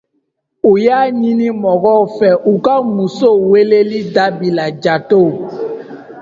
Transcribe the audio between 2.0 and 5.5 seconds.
fɛ u ka musow weleli dabila jatɔw.